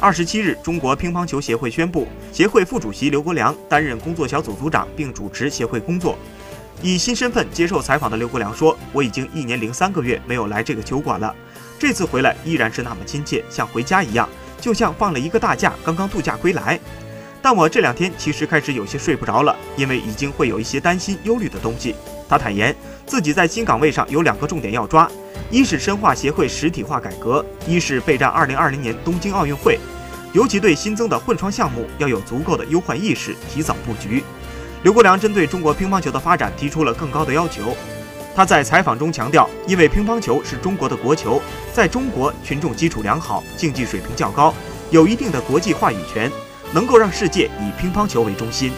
[0.00, 6.16] 二十七日，中国乒乓球协会宣布，协会副主席刘国梁担任工作小组组长，并主持协会工作。
[6.80, 11.34] 以新身份接受采访的刘国梁说：“我已经一年零三个月没有来这个球馆了，
[11.80, 14.28] 这次回来依然是那么亲切，像回家一样，
[14.60, 16.78] 就像放了一个大假，刚刚度假归来。
[17.50, 21.94] 但我这两天其实开始有些睡不着了，因为已经会有一些担心、忧虑的东西。”
[22.28, 22.76] 他坦言，
[23.06, 25.10] 自己在新岗位上有两个重点要抓。
[25.50, 29.78] 一是深化协会实体化改革，一是备战2020年东京奥运会，
[30.34, 34.22] 尤其对新增的混双项目要有足够的忧患意识，提早布局。
[34.82, 37.74] 刘国梁针对中国乒乓球的发展提出了更高的要求。
[38.36, 41.40] 他在采访中强调，因为乒乓球是中国的国球，
[41.72, 44.52] 在中国群众基础良好，竞技水平较高，
[44.90, 46.30] 有一定的国际话语权，
[46.72, 48.72] 能够让世界以乒乓球为中心。